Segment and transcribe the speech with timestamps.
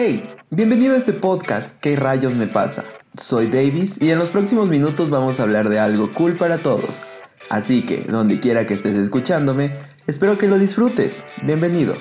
[0.00, 2.84] Hey, bienvenido a este podcast ¿Qué rayos me pasa?
[3.16, 7.02] Soy Davis y en los próximos minutos vamos a hablar de algo cool para todos.
[7.50, 9.76] Así que, donde quiera que estés escuchándome,
[10.06, 11.24] espero que lo disfrutes.
[11.42, 11.96] Bienvenido.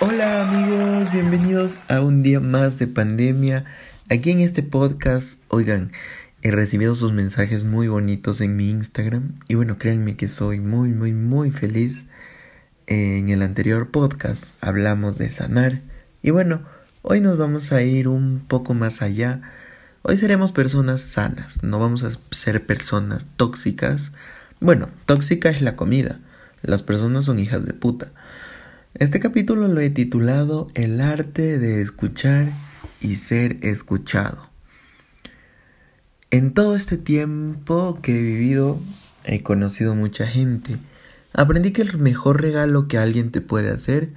[0.00, 3.64] Hola amigos, bienvenidos a un día más de pandemia.
[4.10, 5.92] Aquí en este podcast, oigan,
[6.42, 10.88] he recibido sus mensajes muy bonitos en mi Instagram y bueno, créanme que soy muy,
[10.88, 12.06] muy, muy feliz
[12.86, 15.82] en el anterior podcast hablamos de sanar
[16.22, 16.62] y bueno,
[17.02, 19.42] hoy nos vamos a ir un poco más allá.
[20.02, 24.12] Hoy seremos personas sanas, no vamos a ser personas tóxicas.
[24.60, 26.20] Bueno, tóxica es la comida,
[26.62, 28.10] las personas son hijas de puta.
[28.94, 32.52] Este capítulo lo he titulado El arte de escuchar
[33.00, 34.48] y ser escuchado.
[36.30, 38.80] En todo este tiempo que he vivido
[39.24, 40.78] he conocido mucha gente
[41.32, 44.12] Aprendí que el mejor regalo que alguien te puede hacer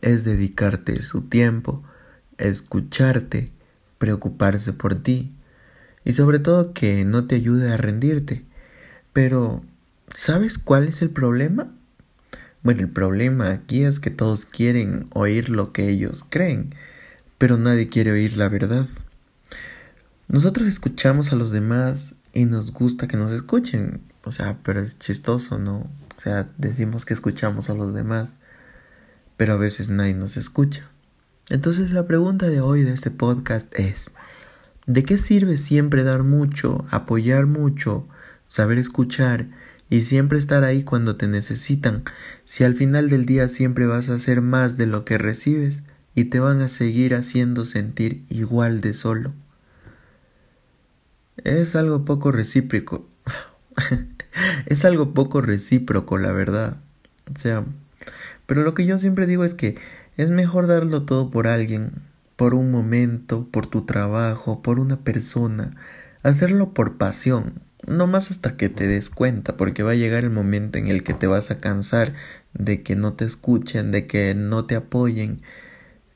[0.00, 1.82] es dedicarte su tiempo,
[2.38, 3.52] escucharte,
[3.98, 5.30] preocuparse por ti
[6.04, 8.44] y sobre todo que no te ayude a rendirte.
[9.12, 9.62] Pero,
[10.12, 11.72] ¿sabes cuál es el problema?
[12.62, 16.70] Bueno, el problema aquí es que todos quieren oír lo que ellos creen,
[17.38, 18.88] pero nadie quiere oír la verdad.
[20.28, 24.98] Nosotros escuchamos a los demás y nos gusta que nos escuchen, o sea, pero es
[24.98, 25.88] chistoso, ¿no?
[26.16, 28.38] O sea, decimos que escuchamos a los demás,
[29.36, 30.90] pero a veces nadie nos escucha.
[31.50, 34.10] Entonces la pregunta de hoy de este podcast es,
[34.86, 38.08] ¿de qué sirve siempre dar mucho, apoyar mucho,
[38.46, 39.48] saber escuchar
[39.88, 42.02] y siempre estar ahí cuando te necesitan,
[42.44, 46.24] si al final del día siempre vas a hacer más de lo que recibes y
[46.24, 49.34] te van a seguir haciendo sentir igual de solo?
[51.44, 53.06] Es algo poco recíproco.
[54.66, 56.78] es algo poco recíproco, la verdad.
[57.34, 57.64] O sea,
[58.46, 59.76] pero lo que yo siempre digo es que
[60.16, 61.92] es mejor darlo todo por alguien,
[62.36, 65.72] por un momento, por tu trabajo, por una persona,
[66.22, 70.30] hacerlo por pasión, no más hasta que te des cuenta, porque va a llegar el
[70.30, 72.12] momento en el que te vas a cansar
[72.54, 75.42] de que no te escuchen, de que no te apoyen.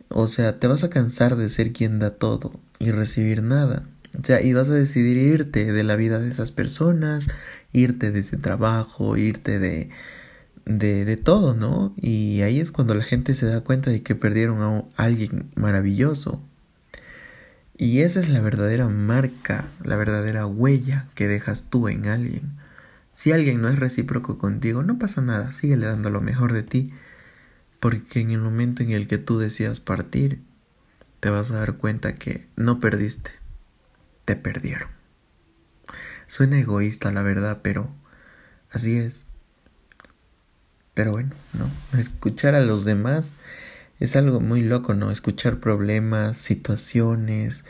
[0.09, 3.85] O sea, te vas a cansar de ser quien da todo y recibir nada.
[4.19, 7.29] O sea, y vas a decidir irte de la vida de esas personas,
[7.73, 9.91] irte de ese trabajo, irte de,
[10.65, 11.95] de, de todo, ¿no?
[11.97, 14.61] Y ahí es cuando la gente se da cuenta de que perdieron
[14.97, 16.43] a alguien maravilloso.
[17.77, 22.61] Y esa es la verdadera marca, la verdadera huella que dejas tú en alguien.
[23.15, 26.93] Si alguien no es recíproco contigo, no pasa nada, síguele dando lo mejor de ti,
[27.81, 30.41] porque en el momento en el que tú decías partir,
[31.21, 33.31] te vas a dar cuenta que no perdiste,
[34.31, 34.89] te perdieron.
[36.27, 37.91] Suena egoísta, la verdad, pero
[38.71, 39.27] así es.
[40.95, 41.99] Pero bueno, ¿no?
[41.99, 43.35] Escuchar a los demás
[43.99, 45.11] es algo muy loco, ¿no?
[45.11, 47.65] Escuchar problemas, situaciones,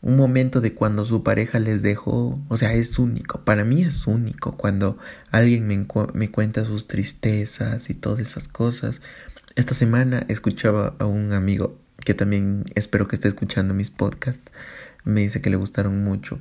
[0.00, 4.06] un momento de cuando su pareja les dejó, o sea, es único, para mí es
[4.06, 4.96] único cuando
[5.32, 9.02] alguien me, me cuenta sus tristezas y todas esas cosas.
[9.56, 14.52] Esta semana escuchaba a un amigo que también espero que esté escuchando mis podcasts,
[15.04, 16.38] me dice que le gustaron mucho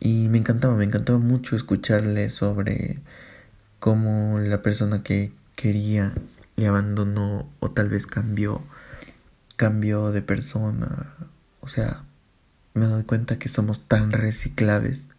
[0.00, 2.98] y me encantaba, me encantaba mucho escucharle sobre
[3.78, 6.12] cómo la persona que quería
[6.56, 8.62] le abandonó o tal vez cambió,
[9.56, 11.14] cambió de persona,
[11.60, 12.04] o sea,
[12.74, 15.10] me doy cuenta que somos tan reciclables,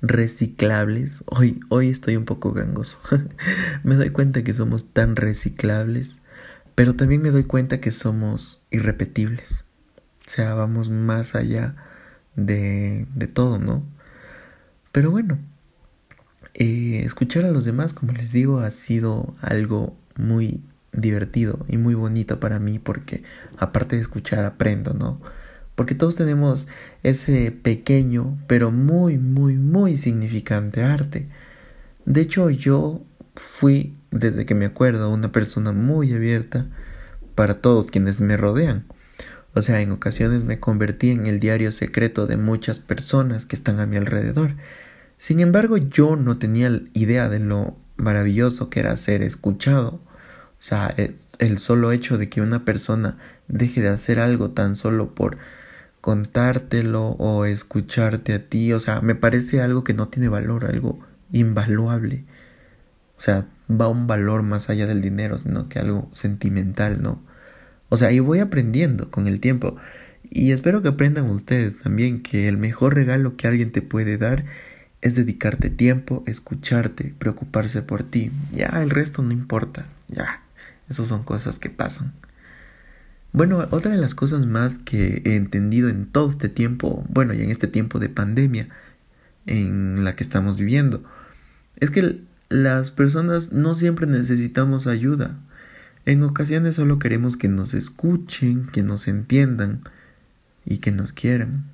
[0.00, 1.24] reciclables.
[1.26, 2.98] Hoy, hoy estoy un poco gangoso.
[3.82, 6.18] me doy cuenta que somos tan reciclables
[6.74, 9.64] pero también me doy cuenta que somos irrepetibles.
[10.26, 11.74] O sea, vamos más allá
[12.36, 13.82] de, de todo, ¿no?
[14.92, 15.38] Pero bueno,
[16.54, 20.62] eh, escuchar a los demás, como les digo, ha sido algo muy
[20.92, 23.22] divertido y muy bonito para mí porque
[23.56, 25.20] aparte de escuchar aprendo, ¿no?
[25.74, 26.68] Porque todos tenemos
[27.02, 31.28] ese pequeño pero muy, muy, muy significante arte.
[32.04, 33.02] De hecho, yo
[33.34, 36.66] fui, desde que me acuerdo, una persona muy abierta
[37.34, 38.84] para todos quienes me rodean.
[39.54, 43.80] O sea, en ocasiones me convertí en el diario secreto de muchas personas que están
[43.80, 44.56] a mi alrededor.
[45.18, 50.00] Sin embargo, yo no tenía idea de lo maravilloso que era ser escuchado.
[50.58, 50.94] O sea,
[51.38, 53.18] el solo hecho de que una persona
[53.48, 55.36] deje de hacer algo tan solo por
[56.00, 60.98] contártelo o escucharte a ti, o sea, me parece algo que no tiene valor, algo
[61.30, 62.24] invaluable.
[63.16, 67.22] O sea, va un valor más allá del dinero, sino que algo sentimental, ¿no?
[67.92, 69.76] O sea, y voy aprendiendo con el tiempo.
[70.30, 74.46] Y espero que aprendan ustedes también que el mejor regalo que alguien te puede dar
[75.02, 78.30] es dedicarte tiempo, escucharte, preocuparse por ti.
[78.50, 79.84] Ya, el resto no importa.
[80.08, 80.40] Ya.
[80.88, 82.14] Esas son cosas que pasan.
[83.32, 87.42] Bueno, otra de las cosas más que he entendido en todo este tiempo, bueno, y
[87.42, 88.70] en este tiempo de pandemia
[89.44, 91.04] en la que estamos viviendo,
[91.76, 95.36] es que las personas no siempre necesitamos ayuda.
[96.04, 99.82] En ocasiones solo queremos que nos escuchen, que nos entiendan
[100.64, 101.64] y que nos quieran.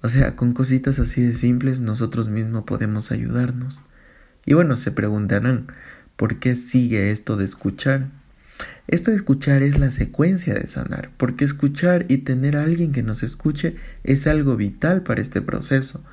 [0.00, 3.84] O sea, con cositas así de simples nosotros mismos podemos ayudarnos.
[4.46, 5.66] Y bueno, se preguntarán,
[6.16, 8.08] ¿por qué sigue esto de escuchar?
[8.88, 13.02] Esto de escuchar es la secuencia de sanar, porque escuchar y tener a alguien que
[13.02, 16.04] nos escuche es algo vital para este proceso.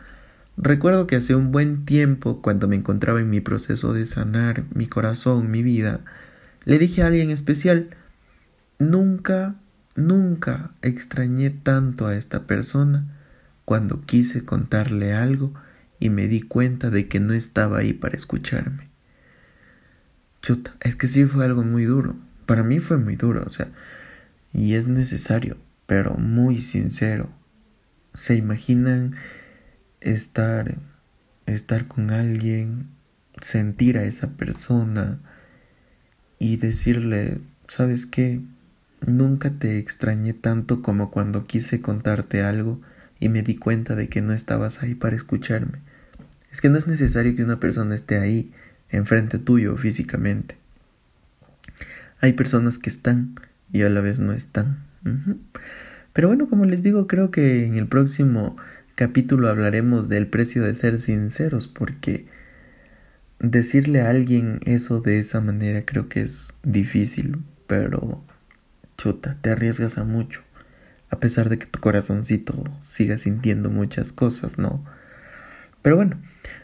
[0.57, 4.88] Recuerdo que hace un buen tiempo, cuando me encontraba en mi proceso de sanar mi
[4.88, 6.02] corazón, mi vida,
[6.69, 7.89] le dije a alguien especial,
[8.77, 9.56] nunca,
[9.95, 13.06] nunca extrañé tanto a esta persona
[13.66, 15.54] cuando quise contarle algo
[16.00, 18.88] y me di cuenta de que no estaba ahí para escucharme.
[20.42, 22.16] Chuta, es que sí fue algo muy duro
[22.50, 23.69] para mí fue muy duro, o sea,
[24.54, 27.30] y es necesario, pero muy sincero.
[28.16, 29.13] ¿Se imaginan
[30.01, 30.80] estar
[31.45, 32.88] estar con alguien,
[33.39, 35.19] sentir a esa persona
[36.40, 38.42] y decirle, ¿sabes qué?
[39.06, 42.82] Nunca te extrañé tanto como cuando quise contarte algo
[43.20, 45.80] y me di cuenta de que no estabas ahí para escucharme.
[46.52, 48.52] Es que no es necesario que una persona esté ahí,
[48.90, 50.58] enfrente tuyo físicamente.
[52.22, 53.36] Hay personas que están
[53.72, 54.80] y a la vez no están.
[56.14, 58.58] Pero bueno, como les digo, creo que en el próximo
[58.96, 62.26] capítulo hablaremos del precio de ser sinceros, porque
[63.40, 68.24] decirle a alguien eso de esa manera creo que es difícil, pero
[68.98, 70.42] chuta, te arriesgas a mucho,
[71.10, 74.84] a pesar de que tu corazoncito siga sintiendo muchas cosas, ¿no?
[75.82, 76.18] Pero bueno,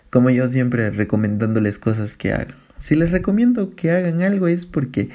[0.09, 2.55] como yo siempre recomendándoles cosas que hagan.
[2.77, 5.09] Si les recomiendo que hagan algo es porque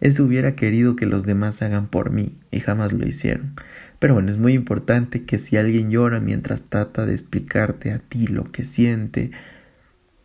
[0.00, 3.54] eso hubiera querido que los demás hagan por mí y jamás lo hicieron.
[4.00, 8.26] Pero bueno, es muy importante que si alguien llora mientras trata de explicarte a ti
[8.26, 9.30] lo que siente,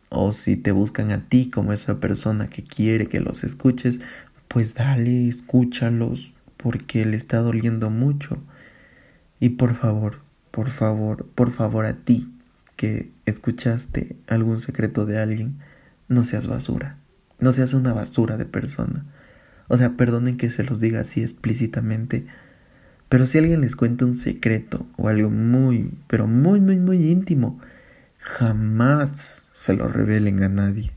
[0.09, 4.01] o si te buscan a ti como esa persona que quiere que los escuches,
[4.47, 8.37] pues dale, escúchalos, porque le está doliendo mucho.
[9.39, 10.19] Y por favor,
[10.51, 12.33] por favor, por favor a ti
[12.75, 15.59] que escuchaste algún secreto de alguien,
[16.07, 16.97] no seas basura,
[17.39, 19.05] no seas una basura de persona.
[19.67, 22.25] O sea, perdonen que se los diga así explícitamente.
[23.07, 27.59] Pero si alguien les cuenta un secreto o algo muy, pero muy, muy, muy íntimo,
[28.19, 30.91] jamás se lo revelen a nadie.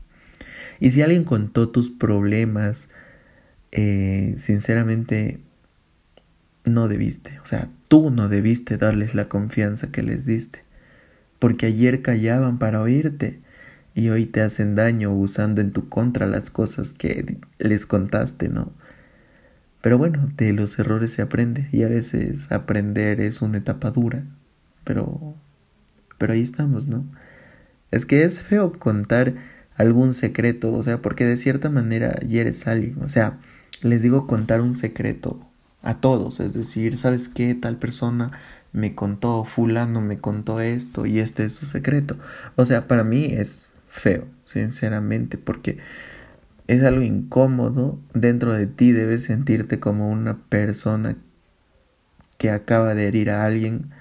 [0.79, 2.89] Y si alguien contó tus problemas,
[3.71, 5.39] eh, sinceramente,
[6.65, 7.39] no debiste.
[7.39, 10.59] O sea, tú no debiste darles la confianza que les diste.
[11.39, 13.41] Porque ayer callaban para oírte
[13.95, 18.71] y hoy te hacen daño usando en tu contra las cosas que les contaste, ¿no?
[19.81, 24.23] Pero bueno, de los errores se aprende y a veces aprender es una etapa dura,
[24.85, 25.35] pero
[26.17, 27.05] pero ahí estamos, ¿no?
[27.91, 29.35] Es que es feo contar
[29.75, 33.39] algún secreto, o sea, porque de cierta manera hieres a alguien, o sea,
[33.81, 35.39] les digo contar un secreto
[35.81, 37.55] a todos, es decir, ¿sabes qué?
[37.55, 38.31] Tal persona
[38.71, 42.17] me contó, fulano me contó esto y este es su secreto.
[42.55, 45.77] O sea, para mí es feo, sinceramente, porque
[46.67, 47.99] es algo incómodo.
[48.13, 51.15] Dentro de ti debes sentirte como una persona
[52.37, 53.91] que acaba de herir a alguien.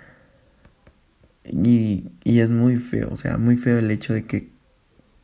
[1.52, 4.50] Y, y es muy feo, o sea, muy feo el hecho de que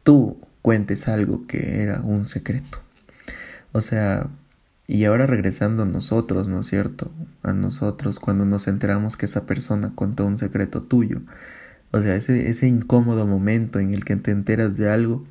[0.03, 2.79] tú cuentes algo que era un secreto.
[3.73, 4.29] O sea,
[4.87, 7.11] y ahora regresando a nosotros, ¿no es cierto?
[7.43, 11.21] A nosotros cuando nos enteramos que esa persona contó un secreto tuyo.
[11.91, 15.25] O sea, ese, ese incómodo momento en el que te enteras de algo.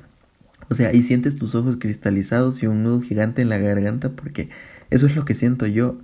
[0.70, 4.48] O sea, y sientes tus ojos cristalizados y un nudo gigante en la garganta porque
[4.90, 5.98] eso es lo que siento yo.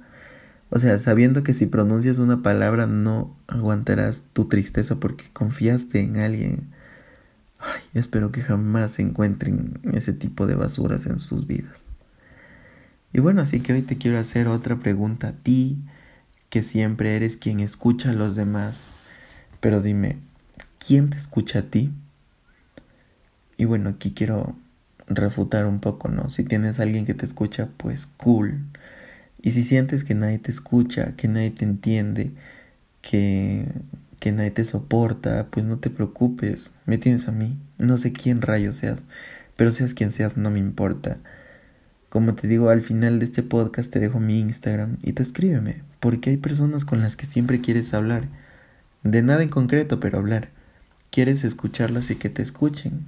[0.71, 6.17] O sea, sabiendo que si pronuncias una palabra no aguantarás tu tristeza porque confiaste en
[6.17, 6.69] alguien.
[7.59, 11.89] Ay, espero que jamás encuentren ese tipo de basuras en sus vidas.
[13.13, 15.79] Y bueno, así que hoy te quiero hacer otra pregunta a ti,
[16.51, 18.91] que siempre eres quien escucha a los demás.
[19.61, 20.19] Pero dime,
[20.85, 21.93] ¿quién te escucha a ti?
[23.57, 24.57] Y bueno, aquí quiero
[25.07, 26.29] refutar un poco, ¿no?
[26.29, 28.65] Si tienes alguien que te escucha, pues cool.
[29.43, 32.33] Y si sientes que nadie te escucha, que nadie te entiende,
[33.03, 33.67] que,
[34.21, 37.59] que nadie te soporta, pues no te preocupes, me tienes a mí.
[37.79, 39.01] No sé quién rayos seas,
[39.57, 41.19] pero seas quien seas, no me importa.
[42.09, 45.83] Como te digo, al final de este podcast te dejo mi Instagram y te escríbeme,
[46.01, 48.29] porque hay personas con las que siempre quieres hablar.
[49.03, 50.49] De nada en concreto, pero hablar
[51.15, 53.07] quieres escucharlas y que te escuchen.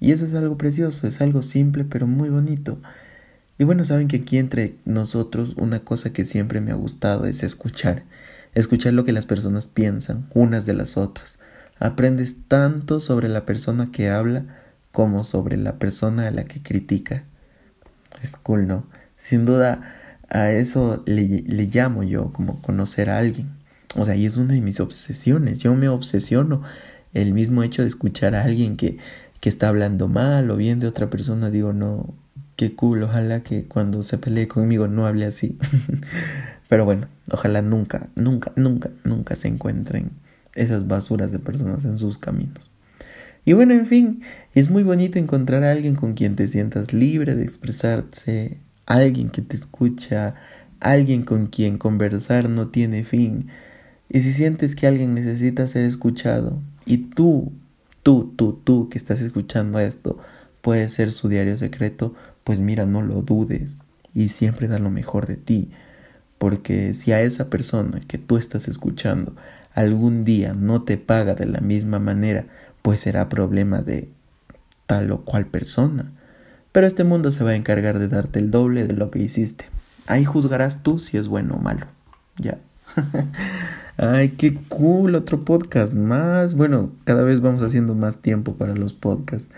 [0.00, 2.80] Y eso es algo precioso, es algo simple pero muy bonito.
[3.58, 7.42] Y bueno, saben que aquí entre nosotros una cosa que siempre me ha gustado es
[7.42, 8.02] escuchar,
[8.54, 11.38] escuchar lo que las personas piensan unas de las otras.
[11.78, 14.44] Aprendes tanto sobre la persona que habla
[14.90, 17.24] como sobre la persona a la que critica.
[18.22, 18.86] Es cool, ¿no?
[19.16, 19.82] Sin duda
[20.30, 23.50] a eso le, le llamo yo como conocer a alguien.
[23.96, 25.58] O sea, y es una de mis obsesiones.
[25.58, 26.62] Yo me obsesiono
[27.12, 28.98] el mismo hecho de escuchar a alguien que,
[29.40, 31.50] que está hablando mal o bien de otra persona.
[31.50, 32.14] Digo, no,
[32.56, 33.02] qué cool.
[33.02, 35.58] Ojalá que cuando se pelee conmigo no hable así.
[36.68, 40.10] Pero bueno, ojalá nunca, nunca, nunca, nunca se encuentren
[40.54, 42.72] esas basuras de personas en sus caminos.
[43.44, 44.22] Y bueno, en fin,
[44.54, 49.42] es muy bonito encontrar a alguien con quien te sientas libre de expresarse, alguien que
[49.42, 50.34] te escucha,
[50.80, 53.48] alguien con quien conversar no tiene fin.
[54.08, 57.52] Y si sientes que alguien necesita ser escuchado y tú,
[58.02, 60.18] tú, tú, tú que estás escuchando esto,
[60.62, 63.78] puedes ser su diario secreto, pues mira, no lo dudes
[64.14, 65.70] y siempre da lo mejor de ti.
[66.38, 69.34] Porque si a esa persona que tú estás escuchando
[69.72, 72.46] algún día no te paga de la misma manera,
[72.82, 74.08] pues será problema de
[74.86, 76.12] tal o cual persona.
[76.72, 79.66] Pero este mundo se va a encargar de darte el doble de lo que hiciste.
[80.06, 81.86] Ahí juzgarás tú si es bueno o malo.
[82.36, 82.58] Ya.
[83.96, 86.54] Ay, qué cool, otro podcast más.
[86.54, 89.54] Bueno, cada vez vamos haciendo más tiempo para los podcasts.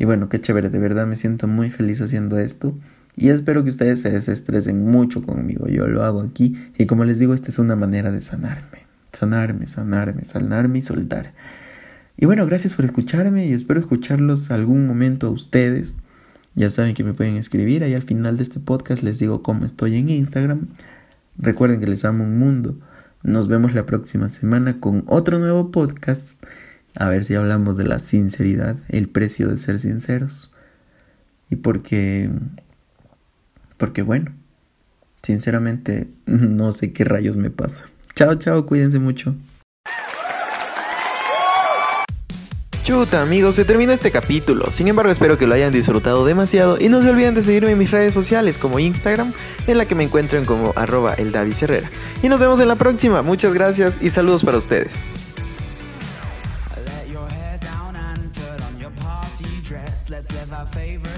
[0.00, 2.74] Y bueno, qué chévere, de verdad me siento muy feliz haciendo esto.
[3.16, 5.68] Y espero que ustedes se desestresen mucho conmigo.
[5.68, 6.56] Yo lo hago aquí.
[6.78, 8.86] Y como les digo, esta es una manera de sanarme.
[9.12, 11.34] Sanarme, sanarme, sanarme y soltar.
[12.16, 15.98] Y bueno, gracias por escucharme y espero escucharlos algún momento a ustedes.
[16.54, 17.84] Ya saben que me pueden escribir.
[17.84, 20.68] Ahí al final de este podcast les digo cómo estoy en Instagram.
[21.36, 22.74] Recuerden que les amo un mundo.
[23.22, 26.42] Nos vemos la próxima semana con otro nuevo podcast.
[26.96, 30.54] A ver si hablamos de la sinceridad, el precio de ser sinceros.
[31.48, 32.30] Y porque...
[33.76, 34.32] Porque bueno,
[35.22, 37.84] sinceramente no sé qué rayos me pasa.
[38.14, 39.34] Chao, chao, cuídense mucho.
[42.82, 44.72] Chuta amigos, se termina este capítulo.
[44.72, 47.78] Sin embargo, espero que lo hayan disfrutado demasiado y no se olviden de seguirme en
[47.78, 49.32] mis redes sociales como Instagram,
[49.66, 51.88] en la que me encuentran como arroba el Herrera.
[52.22, 53.22] Y nos vemos en la próxima.
[53.22, 54.94] Muchas gracias y saludos para ustedes.
[60.80, 61.09] favorite